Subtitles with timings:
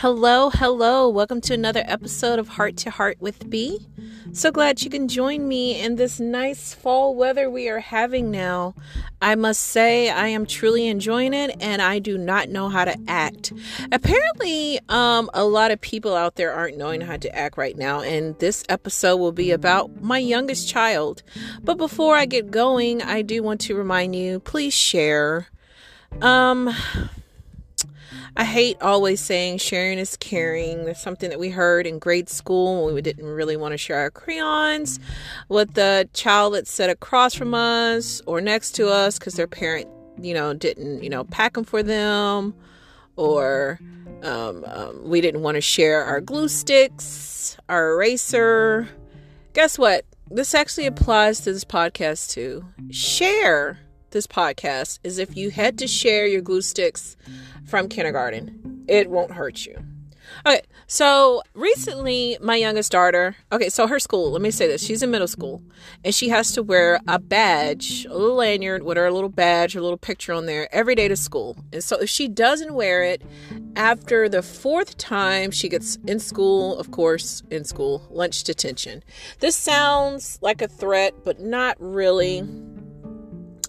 [0.00, 1.08] Hello, hello.
[1.08, 3.84] Welcome to another episode of Heart to Heart with B.
[4.30, 8.76] So glad you can join me in this nice fall weather we are having now.
[9.20, 12.96] I must say, I am truly enjoying it and I do not know how to
[13.08, 13.52] act.
[13.90, 18.00] Apparently, um, a lot of people out there aren't knowing how to act right now,
[18.00, 21.24] and this episode will be about my youngest child.
[21.60, 25.48] But before I get going, I do want to remind you please share.
[26.22, 26.72] Um,
[28.38, 30.84] I hate always saying sharing is caring.
[30.84, 33.98] There's something that we heard in grade school when we didn't really want to share
[33.98, 35.00] our crayons
[35.48, 39.88] with the child that sat across from us or next to us because their parent,
[40.22, 42.54] you know, didn't, you know, pack them for them,
[43.16, 43.80] or
[44.22, 48.88] um, um, we didn't want to share our glue sticks, our eraser.
[49.52, 50.04] Guess what?
[50.30, 52.64] This actually applies to this podcast too.
[52.92, 57.16] Share this podcast is if you had to share your glue sticks
[57.68, 59.76] from kindergarten, it won't hurt you.
[60.46, 65.02] Okay, so recently my youngest daughter, okay, so her school, let me say this, she's
[65.02, 65.62] in middle school
[66.04, 69.80] and she has to wear a badge, a little lanyard with her little badge, a
[69.80, 71.56] little picture on there every day to school.
[71.72, 73.22] And so if she doesn't wear it
[73.76, 79.02] after the fourth time she gets in school, of course, in school, lunch detention.
[79.40, 82.42] This sounds like a threat, but not really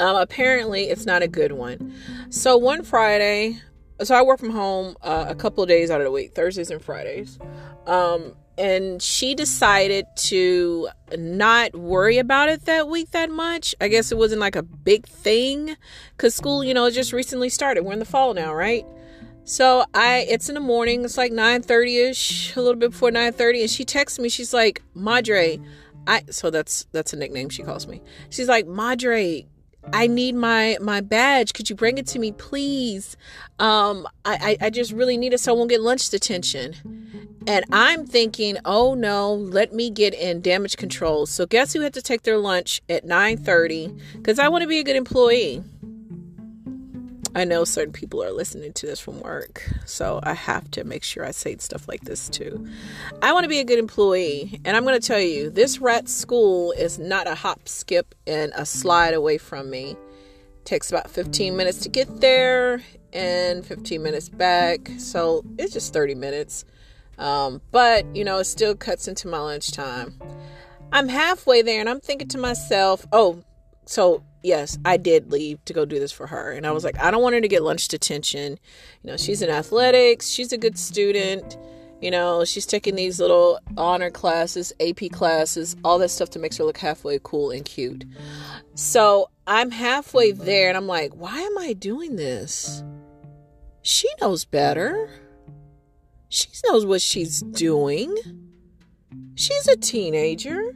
[0.00, 1.94] um, apparently, it's not a good one.
[2.30, 3.60] So one Friday,
[4.04, 6.70] so I work from home uh, a couple of days out of the week, Thursdays
[6.70, 7.38] and Fridays.
[7.86, 13.74] Um, and she decided to not worry about it that week that much.
[13.80, 15.76] I guess it wasn't like a big thing
[16.16, 17.84] because school, you know, just recently started.
[17.84, 18.84] We're in the fall now, right?
[19.44, 21.04] So I, it's in the morning.
[21.04, 24.28] It's like nine thirty ish, a little bit before nine thirty, and she texts me.
[24.28, 25.58] She's like, "Madre,
[26.06, 28.02] I." So that's that's a nickname she calls me.
[28.30, 29.46] She's like, "Madre,
[29.92, 31.54] I need my my badge.
[31.54, 33.16] Could you bring it to me, please?
[33.58, 36.74] Um, I, I, I just really need it so I won't get lunch detention.
[37.46, 41.26] And I'm thinking, oh no, let me get in damage control.
[41.26, 44.00] So guess who had to take their lunch at 9:30?
[44.14, 45.62] Because I want to be a good employee.
[47.34, 51.02] I know certain people are listening to this from work, so I have to make
[51.02, 52.68] sure I say stuff like this too.
[53.22, 56.10] I want to be a good employee, and I'm going to tell you this rat
[56.10, 59.92] school is not a hop, skip, and a slide away from me.
[59.92, 62.82] It takes about 15 minutes to get there
[63.14, 66.66] and 15 minutes back, so it's just 30 minutes.
[67.16, 70.18] Um, but you know, it still cuts into my lunchtime.
[70.92, 73.42] I'm halfway there, and I'm thinking to myself, oh,
[73.86, 76.52] so yes, I did leave to go do this for her.
[76.52, 78.58] And I was like, I don't want her to get lunch detention.
[79.02, 81.56] You know, she's in athletics, she's a good student.
[82.00, 86.52] You know, she's taking these little honor classes, AP classes, all that stuff to make
[86.56, 88.04] her look halfway cool and cute.
[88.74, 92.82] So I'm halfway there and I'm like, why am I doing this?
[93.82, 95.10] She knows better.
[96.28, 98.16] She knows what she's doing.
[99.36, 100.74] She's a teenager.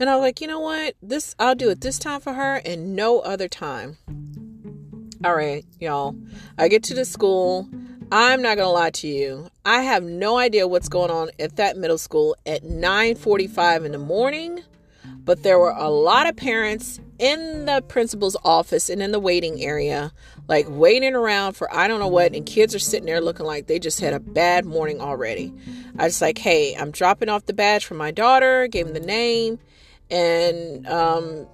[0.00, 0.94] And I was like, you know what?
[1.02, 3.98] This I'll do it this time for her and no other time.
[5.22, 6.16] All right, y'all.
[6.56, 7.68] I get to the school.
[8.10, 9.50] I'm not gonna lie to you.
[9.66, 13.98] I have no idea what's going on at that middle school at 9:45 in the
[13.98, 14.62] morning,
[15.04, 19.62] but there were a lot of parents in the principal's office and in the waiting
[19.62, 20.12] area,
[20.48, 23.66] like waiting around for I don't know what, and kids are sitting there looking like
[23.66, 25.52] they just had a bad morning already.
[25.98, 29.00] I was like, hey, I'm dropping off the badge for my daughter, gave him the
[29.00, 29.58] name
[30.10, 31.46] and um,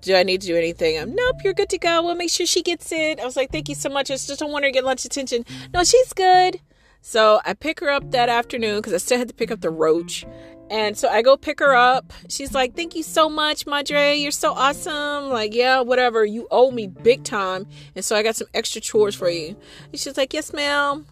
[0.00, 0.98] do I need to do anything?
[0.98, 2.02] Um, nope, you're good to go.
[2.02, 3.20] We'll make sure she gets it.
[3.20, 4.10] I was like, thank you so much.
[4.10, 5.44] I just don't want her to get lunch attention.
[5.72, 6.60] No, she's good.
[7.00, 9.70] So I pick her up that afternoon because I still had to pick up the
[9.70, 10.24] roach.
[10.70, 12.12] And so I go pick her up.
[12.28, 14.16] She's like, Thank you so much, Madre.
[14.16, 15.28] You're so awesome.
[15.28, 16.24] Like, yeah, whatever.
[16.24, 17.66] You owe me big time.
[17.94, 19.56] And so I got some extra chores for you.
[19.90, 21.06] And she's like, Yes, ma'am.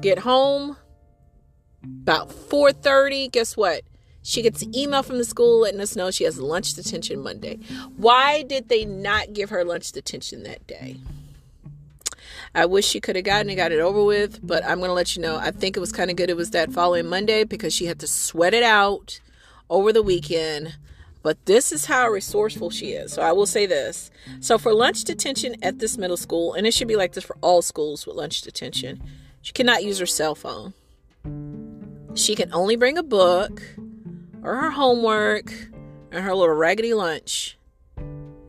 [0.00, 0.76] Get home.
[1.82, 3.30] About 4:30.
[3.32, 3.82] Guess what?
[4.22, 7.58] She gets an email from the school letting us know she has lunch detention Monday.
[7.96, 10.96] Why did they not give her lunch detention that day?
[12.54, 14.94] I wish she could have gotten it, got it over with, but I'm going to
[14.94, 15.36] let you know.
[15.36, 17.98] I think it was kind of good it was that following Monday because she had
[18.00, 19.20] to sweat it out
[19.70, 20.76] over the weekend.
[21.22, 23.12] But this is how resourceful she is.
[23.12, 24.10] So I will say this.
[24.40, 27.36] So for lunch detention at this middle school, and it should be like this for
[27.40, 29.02] all schools with lunch detention,
[29.40, 30.74] she cannot use her cell phone.
[32.14, 33.62] She can only bring a book
[34.42, 35.52] or her homework
[36.10, 37.58] and her little raggedy lunch.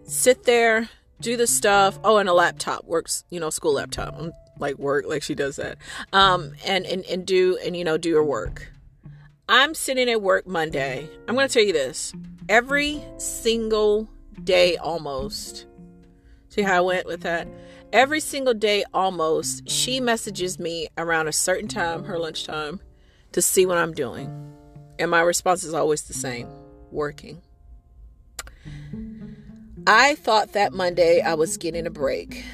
[0.03, 0.89] Sit there,
[1.21, 1.99] do the stuff.
[2.03, 4.15] Oh, and a laptop works, you know, school laptop.
[4.17, 5.77] I'm like work like she does that.
[6.11, 8.71] Um and and and do and you know, do your work.
[9.49, 11.09] I'm sitting at work Monday.
[11.27, 12.13] I'm going to tell you this.
[12.47, 14.09] Every single
[14.41, 15.65] day almost.
[16.47, 17.47] See how I went with that?
[17.93, 22.81] every single day almost, she messages me around a certain time, her lunchtime,
[23.31, 24.53] to see what I'm doing.
[24.99, 26.47] And my response is always the same
[26.91, 27.41] working.
[29.85, 32.45] I thought that Monday I was getting a break.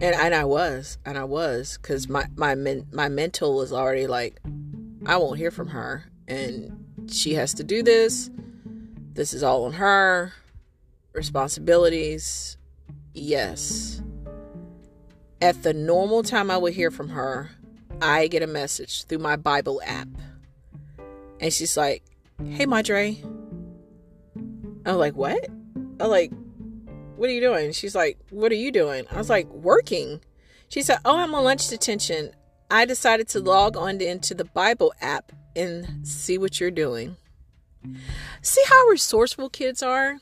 [0.00, 4.06] And, and I was, and I was, because my my men, my mental was already
[4.06, 4.40] like,
[5.06, 8.30] I won't hear from her, and she has to do this.
[9.14, 10.34] This is all on her.
[11.14, 12.58] Responsibilities,
[13.14, 14.02] yes.
[15.40, 17.52] At the normal time I would hear from her,
[18.02, 20.08] I get a message through my Bible app.
[21.40, 22.02] And she's like,
[22.50, 23.22] Hey, Madre.
[24.84, 25.48] I'm like, What?
[26.00, 26.32] I'm like,
[27.16, 27.72] What are you doing?
[27.72, 29.04] She's like, What are you doing?
[29.10, 30.20] I was like, Working.
[30.68, 32.30] She said, Oh, I'm on lunch detention.
[32.70, 37.16] I decided to log on into the Bible app and see what you're doing.
[38.42, 40.18] See how resourceful kids are?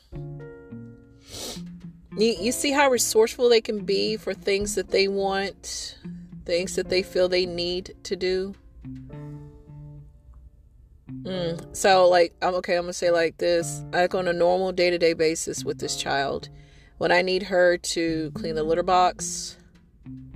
[2.17, 5.97] You, you see how resourceful they can be for things that they want,
[6.45, 8.55] things that they feel they need to do.
[11.25, 11.75] Mm.
[11.75, 12.75] So, like, I'm okay.
[12.75, 15.95] I'm gonna say like this: like on a normal day to day basis with this
[15.95, 16.49] child,
[16.99, 19.57] when I need her to clean the litter box,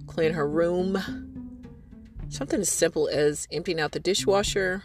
[0.07, 0.97] clean her room,
[2.30, 4.83] something as simple as emptying out the dishwasher,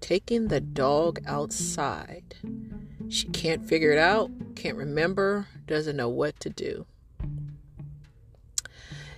[0.00, 2.34] taking the dog outside.
[3.08, 6.84] She can't figure it out, can't remember, doesn't know what to do.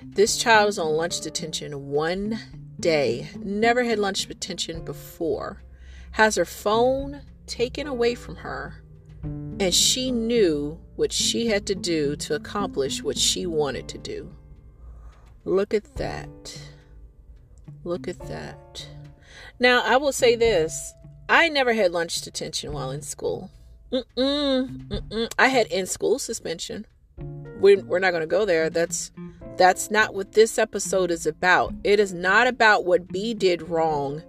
[0.00, 2.38] This child is on lunch detention one
[2.80, 5.62] day, never had lunch detention before,
[6.12, 8.82] has her phone taken away from her,
[9.22, 14.32] and she knew what she had to do to accomplish what she wanted to do.
[15.44, 16.60] Look at that.
[17.84, 18.86] Look at that.
[19.58, 20.94] Now, I will say this
[21.28, 23.50] I never had lunch detention while in school.
[23.92, 25.32] Mm-mm, mm-mm.
[25.38, 26.86] I had in school suspension.
[27.58, 28.70] We're, we're not going to go there.
[28.70, 29.10] That's
[29.60, 31.74] that's not what this episode is about.
[31.84, 34.22] It is not about what B did wrong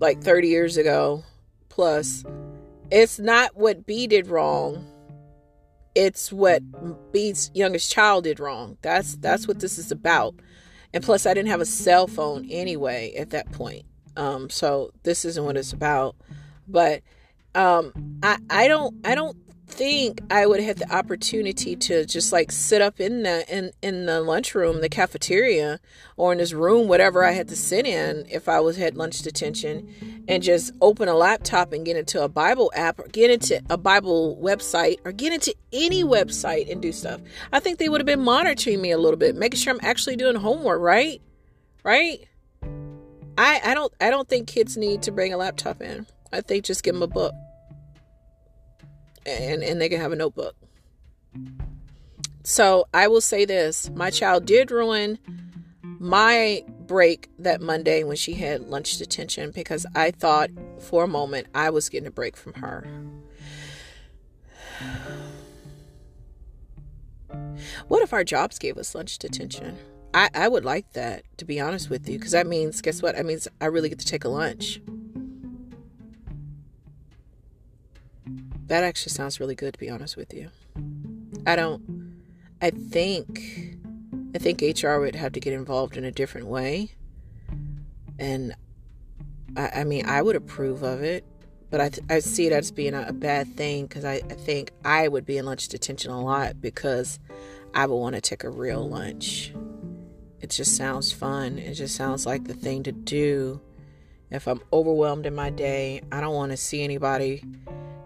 [0.00, 1.22] like 30 years ago
[1.68, 2.24] plus.
[2.90, 4.84] It's not what B did wrong.
[5.94, 6.60] It's what
[7.12, 8.78] B's youngest child did wrong.
[8.82, 10.34] That's that's what this is about.
[10.92, 13.84] And plus I didn't have a cell phone anyway at that point.
[14.16, 16.16] Um so this isn't what it's about.
[16.66, 17.02] But
[17.54, 17.92] um,
[18.24, 19.36] I I don't I don't
[19.76, 23.72] think I would have had the opportunity to just like sit up in the in
[23.82, 25.80] in the lunchroom, the cafeteria,
[26.16, 29.20] or in this room, whatever I had to sit in if I was had lunch
[29.20, 33.62] detention, and just open a laptop and get into a Bible app or get into
[33.68, 37.20] a Bible website or get into any website and do stuff.
[37.52, 40.16] I think they would have been monitoring me a little bit, making sure I'm actually
[40.16, 41.20] doing homework, right?
[41.84, 42.26] Right?
[43.36, 46.06] I I don't I don't think kids need to bring a laptop in.
[46.32, 47.34] I think just give them a book
[49.26, 50.54] and, and they can have a notebook.
[52.42, 55.18] So I will say this my child did ruin
[55.98, 61.48] my break that Monday when she had lunch detention because I thought for a moment
[61.54, 62.86] I was getting a break from her.
[67.88, 69.78] What if our jobs gave us lunch detention?
[70.14, 73.16] I, I would like that, to be honest with you, because that means, guess what?
[73.16, 74.80] That means I really get to take a lunch.
[78.66, 80.50] That actually sounds really good to be honest with you.
[81.46, 82.06] I don't
[82.60, 83.76] I think
[84.34, 86.92] I think HR would have to get involved in a different way.
[88.18, 88.54] And
[89.56, 91.24] I, I mean, I would approve of it,
[91.70, 94.72] but I, I see it as being a, a bad thing because I, I think
[94.84, 97.18] I would be in lunch detention a lot because
[97.72, 99.54] I would want to take a real lunch.
[100.40, 101.58] It just sounds fun.
[101.58, 103.60] It just sounds like the thing to do.
[104.30, 107.42] If I'm overwhelmed in my day, I don't want to see anybody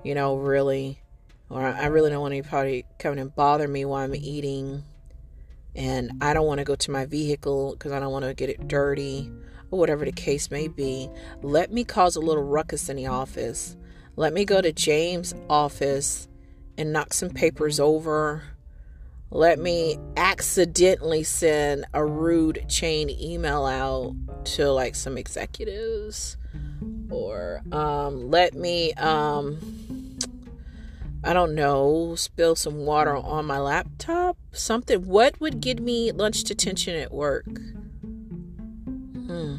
[0.02, 1.00] you know, really,
[1.48, 4.84] or I really don't want anybody coming and bother me while I'm eating.
[5.74, 8.50] And I don't want to go to my vehicle because I don't want to get
[8.50, 9.30] it dirty
[9.70, 11.08] or whatever the case may be.
[11.42, 13.76] Let me cause a little ruckus in the office.
[14.16, 16.28] Let me go to James' office
[16.76, 18.42] and knock some papers over.
[19.30, 24.14] Let me accidentally send a rude chain email out
[24.56, 26.36] to like some executives
[27.10, 29.58] or um, let me um,
[31.22, 35.06] I don't know, spill some water on my laptop, something.
[35.06, 37.46] What would give me lunch detention at work?
[38.86, 39.56] Hmm.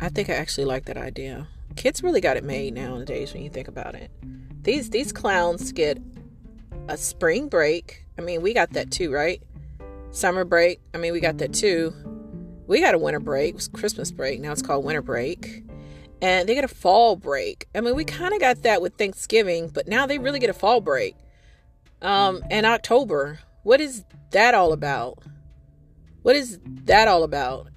[0.00, 1.46] I think I actually like that idea.
[1.76, 4.10] Kids really got it made nowadays when you think about it.
[4.62, 5.98] These these clowns get
[6.88, 8.04] a spring break.
[8.18, 9.42] I mean, we got that too, right?
[10.10, 10.80] Summer break.
[10.94, 11.94] I mean, we got that too.
[12.66, 13.50] We got a winter break.
[13.50, 14.40] It was Christmas break.
[14.40, 15.64] Now it's called winter break.
[16.22, 17.66] And they get a fall break.
[17.74, 20.54] I mean, we kind of got that with Thanksgiving, but now they really get a
[20.54, 21.14] fall break.
[22.02, 23.40] um, in October.
[23.62, 25.18] What is that all about?
[26.22, 27.68] What is that all about?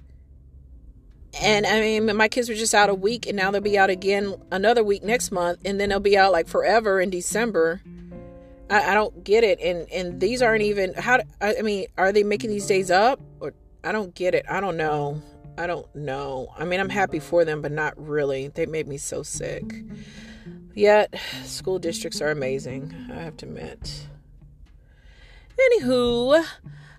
[1.40, 3.90] And I mean, my kids were just out a week, and now they'll be out
[3.90, 7.80] again another week next month, and then they'll be out like forever in December.
[8.68, 11.20] I, I don't get it, and and these aren't even how.
[11.40, 13.54] I, I mean, are they making these days up, or
[13.84, 14.44] I don't get it.
[14.50, 15.22] I don't know.
[15.60, 16.54] I don't know.
[16.56, 18.48] I mean, I'm happy for them, but not really.
[18.48, 19.62] They made me so sick.
[20.74, 21.14] Yet,
[21.44, 22.94] school districts are amazing.
[23.12, 24.06] I have to admit.
[25.58, 26.42] Anywho,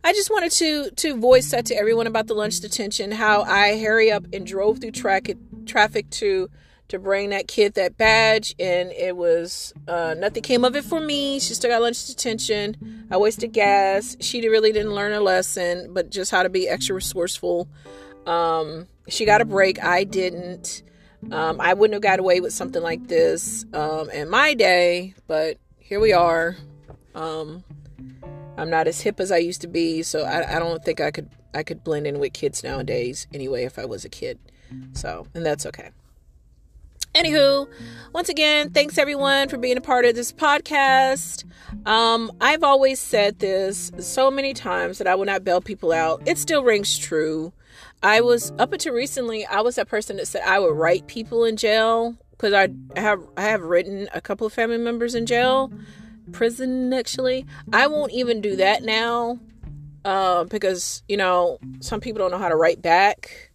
[0.03, 3.11] I just wanted to to voice that to everyone about the lunch detention.
[3.13, 6.47] How I hurry up and drove through traffic traffic to
[6.89, 10.99] to bring that kid that badge, and it was uh, nothing came of it for
[10.99, 11.39] me.
[11.39, 13.07] She still got lunch detention.
[13.09, 14.17] I wasted gas.
[14.19, 17.67] She really didn't learn a lesson, but just how to be extra resourceful.
[18.25, 19.83] Um, she got a break.
[19.83, 20.83] I didn't.
[21.31, 25.57] Um, I wouldn't have got away with something like this um, in my day, but
[25.77, 26.57] here we are.
[27.13, 27.63] Um,
[28.57, 31.11] I'm not as hip as I used to be, so I, I don't think I
[31.11, 34.39] could I could blend in with kids nowadays anyway if I was a kid.
[34.93, 35.89] So, and that's okay.
[37.13, 37.67] Anywho,
[38.13, 41.43] once again, thanks everyone for being a part of this podcast.
[41.85, 46.21] Um, I've always said this so many times that I will not bail people out.
[46.25, 47.51] It still rings true.
[48.03, 51.45] I was up until recently, I was that person that said I would write people
[51.45, 55.71] in jail because I have I have written a couple of family members in jail
[56.31, 57.45] prison actually.
[57.71, 59.39] I won't even do that now
[60.05, 63.51] uh, because you know some people don't know how to write back,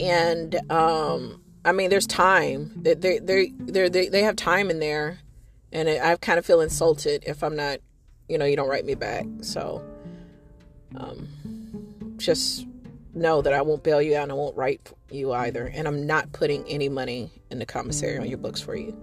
[0.00, 2.72] and um, I mean there's time.
[2.76, 5.18] They they they they they have time in there,
[5.72, 7.78] and I kind of feel insulted if I'm not,
[8.28, 9.26] you know, you don't write me back.
[9.42, 9.82] So,
[10.96, 11.28] um,
[12.16, 12.66] just
[13.14, 16.06] know that I won't bail you out and I won't write you either, and I'm
[16.06, 18.96] not putting any money in the commissary on your books for you.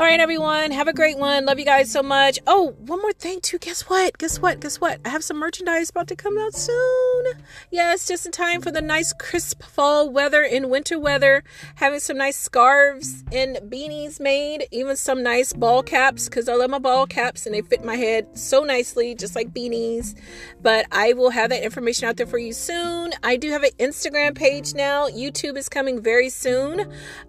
[0.00, 0.70] All right, everyone.
[0.70, 1.44] Have a great one.
[1.44, 2.38] Love you guys so much.
[2.46, 3.58] Oh, one more thing, too.
[3.58, 4.16] Guess what?
[4.16, 4.58] Guess what?
[4.58, 4.98] Guess what?
[5.04, 7.24] I have some merchandise about to come out soon.
[7.70, 11.44] Yes, just in time for the nice, crisp fall weather and winter weather.
[11.74, 16.70] Having some nice scarves and beanies made, even some nice ball caps because I love
[16.70, 20.18] my ball caps and they fit my head so nicely, just like beanies.
[20.62, 23.12] But I will have that information out there for you soon.
[23.22, 25.08] I do have an Instagram page now.
[25.08, 26.80] YouTube is coming very soon.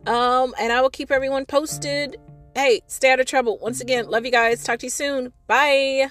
[0.07, 2.15] Um, and I will keep everyone posted
[2.55, 3.57] hey, stay out of trouble.
[3.59, 4.63] Once again, love you guys.
[4.63, 5.33] Talk to you soon.
[5.47, 6.09] Bye.